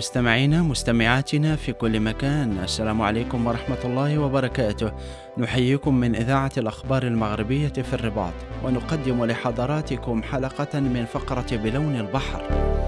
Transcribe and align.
مستمعينا 0.00 0.62
مستمعاتنا 0.62 1.56
في 1.56 1.72
كل 1.72 2.00
مكان. 2.00 2.58
السلام 2.58 3.02
عليكم 3.02 3.46
ورحمة 3.46 3.78
الله 3.84 4.18
وبركاته. 4.18 4.92
نحييكم 5.38 5.94
من 5.94 6.16
إذاعة 6.16 6.50
الأخبار 6.56 7.02
المغربية 7.02 7.68
في 7.68 7.94
الرباط 7.94 8.32
ونقدم 8.64 9.24
لحضراتكم 9.24 10.22
حلقة 10.22 10.80
من 10.80 11.04
فقرة 11.04 11.56
بلون 11.56 11.96
البحر. 11.96 12.42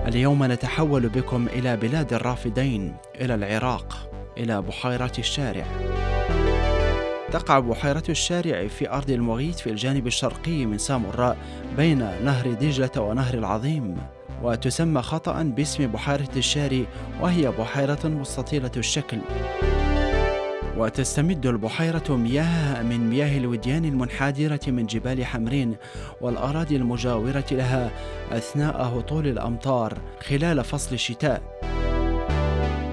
اليوم 0.09 0.45
نتحول 0.45 1.09
بكم 1.09 1.46
إلى 1.46 1.77
بلاد 1.77 2.12
الرافدين 2.12 2.96
إلى 3.21 3.35
العراق 3.35 4.11
إلى 4.39 4.63
بحيرة 4.63 5.13
الشارع. 5.18 5.67
تقع 7.32 7.58
بحيرة 7.58 8.04
الشارع 8.08 8.67
في 8.67 8.90
أرض 8.90 9.11
المغيث 9.11 9.61
في 9.61 9.71
الجانب 9.71 10.07
الشرقي 10.07 10.67
من 10.67 10.79
سامراء 10.79 11.36
بين 11.76 11.99
نهر 11.99 12.53
دجلة 12.53 13.00
ونهر 13.03 13.35
العظيم. 13.35 13.96
وتسمى 14.43 15.03
خطأ 15.03 15.43
باسم 15.43 15.87
بحيرة 15.87 16.31
الشاري 16.37 16.87
وهي 17.21 17.51
بحيرة 17.51 17.99
مستطيلة 18.05 18.71
الشكل. 18.77 19.18
وتستمد 20.77 21.46
البحيرة 21.46 22.17
مياهها 22.17 22.82
من 22.82 23.11
مياه 23.11 23.39
الوديان 23.39 23.85
المنحدرة 23.85 24.61
من 24.67 24.87
جبال 24.87 25.25
حمرين 25.25 25.77
والأراضي 26.21 26.77
المجاورة 26.77 27.45
لها 27.53 27.91
أثناء 28.32 28.82
هطول 28.82 29.27
الأمطار 29.27 29.99
خلال 30.29 30.65
فصل 30.65 30.95
الشتاء. 30.95 31.43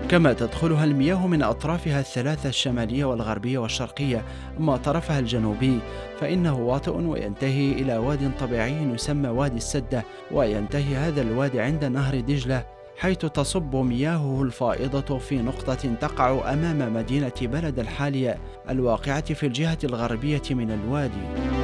كما 0.10 0.34
تدخلها 0.34 0.84
المياه 0.84 1.28
من 1.28 1.44
أطرافها 1.44 2.00
الثلاثة 2.00 2.50
الشمالية 2.50 3.06
والغربية 3.06 3.58
والشرقية 3.58 4.26
أما 4.60 4.78
طرفها 4.78 5.20
الجنوبي 5.20 5.80
فإنه 6.20 6.60
واطئ 6.60 6.92
وينتهي 6.92 7.72
إلى 7.72 7.98
واد 7.98 8.32
طبيعي 8.40 8.84
يسمى 8.94 9.30
وادي 9.30 9.58
السدة 9.58 10.04
وينتهي 10.32 10.96
هذا 10.96 11.22
الوادي 11.22 11.62
عند 11.62 11.86
نهر 11.86 12.20
دجلة 12.20 12.66
حيث 12.98 13.18
تصب 13.18 13.76
مياهه 13.76 14.44
الفائضة 14.44 15.18
في 15.18 15.42
نقطة 15.42 15.96
تقع 16.02 16.54
أمام 16.54 16.94
مدينة 16.94 17.32
بلد 17.42 17.80
الحالية 17.80 18.38
الواقعة 18.70 19.34
في 19.34 19.46
الجهة 19.46 19.78
الغربية 19.84 20.42
من 20.52 20.72
الوادي. 20.72 21.59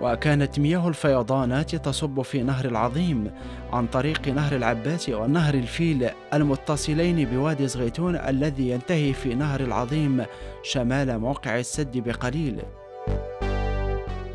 وكانت 0.00 0.58
مياه 0.58 0.88
الفيضانات 0.88 1.74
تصب 1.74 2.22
في 2.22 2.42
نهر 2.42 2.64
العظيم 2.64 3.30
عن 3.72 3.86
طريق 3.86 4.28
نهر 4.28 4.56
العباس 4.56 5.08
ونهر 5.08 5.54
الفيل 5.54 6.10
المتصلين 6.34 7.24
بوادي 7.24 7.68
زغيتون 7.68 8.16
الذي 8.16 8.70
ينتهي 8.70 9.12
في 9.12 9.34
نهر 9.34 9.60
العظيم 9.60 10.24
شمال 10.62 11.18
موقع 11.18 11.58
السد 11.58 11.98
بقليل. 11.98 12.62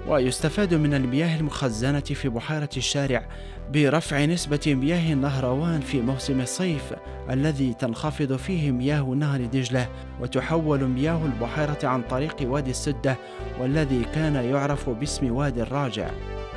ويستفاد 0.07 0.73
من 0.73 0.93
المياه 0.93 1.39
المخزنة 1.39 1.99
في 1.99 2.29
بحيرة 2.29 2.69
الشارع 2.77 3.25
برفع 3.73 4.25
نسبة 4.25 4.61
مياه 4.67 5.13
النهروان 5.13 5.81
في 5.81 6.01
موسم 6.01 6.41
الصيف 6.41 6.93
الذي 7.29 7.73
تنخفض 7.73 8.35
فيه 8.35 8.71
مياه 8.71 9.01
نهر 9.01 9.45
دجلة 9.45 9.87
وتحول 10.21 10.83
مياه 10.83 11.25
البحيرة 11.25 11.77
عن 11.83 12.01
طريق 12.01 12.35
وادي 12.41 12.71
السدة 12.71 13.17
والذي 13.59 14.03
كان 14.15 14.35
يعرف 14.35 14.89
باسم 14.89 15.31
وادي 15.31 15.61
الراجع. 15.61 16.09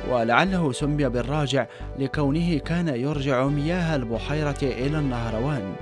ولعله 0.09 0.71
سمي 0.71 1.09
بالراجع 1.09 1.67
لكونه 1.99 2.57
كان 2.57 2.87
يرجع 2.87 3.47
مياه 3.47 3.95
البحيرة 3.95 4.57
إلى 4.61 4.99
النهروان. 4.99 5.75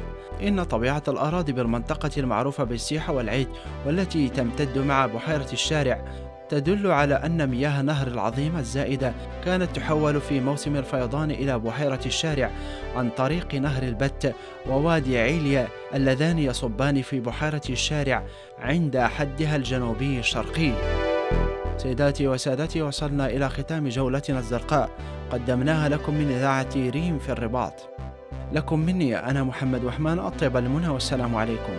إن 0.44 0.63
طبيعة 0.63 1.03
الأراضي 1.07 1.52
بالمنطقة 1.52 2.11
المعروفة 2.17 2.63
بالسيحة 2.63 3.13
والعيد 3.13 3.47
والتي 3.85 4.29
تمتد 4.29 4.77
مع 4.77 5.05
بحيرة 5.05 5.47
الشارع 5.53 6.05
تدل 6.49 6.91
على 6.91 7.15
أن 7.15 7.49
مياه 7.49 7.81
نهر 7.81 8.07
العظيم 8.07 8.57
الزائدة 8.57 9.13
كانت 9.45 9.75
تحول 9.75 10.21
في 10.21 10.39
موسم 10.39 10.75
الفيضان 10.75 11.31
إلى 11.31 11.59
بحيرة 11.59 11.99
الشارع 12.05 12.51
عن 12.95 13.09
طريق 13.09 13.55
نهر 13.55 13.83
البت 13.83 14.35
ووادي 14.69 15.17
عيليا 15.17 15.67
اللذان 15.95 16.39
يصبان 16.39 17.01
في 17.01 17.19
بحيرة 17.19 17.61
الشارع 17.69 18.23
عند 18.59 18.97
حدها 18.97 19.56
الجنوبي 19.56 20.19
الشرقي. 20.19 20.72
سيداتي 21.78 22.28
وسادتي 22.28 22.81
وصلنا 22.81 23.25
إلى 23.25 23.50
ختام 23.50 23.89
جولتنا 23.89 24.39
الزرقاء 24.39 24.89
قدمناها 25.31 25.89
لكم 25.89 26.13
من 26.13 26.31
إذاعة 26.31 26.69
ريم 26.75 27.19
في 27.19 27.31
الرباط. 27.31 27.89
لكم 28.53 28.79
مني 28.79 29.17
أنا 29.17 29.44
محمد 29.44 29.83
وحمان 29.83 30.19
أطيب 30.19 30.57
المنى 30.57 30.88
والسلام 30.88 31.35
عليكم. 31.35 31.73